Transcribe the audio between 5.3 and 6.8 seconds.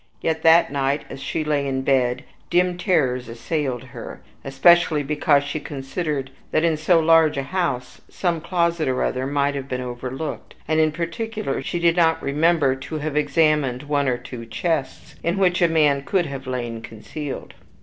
she considered that, in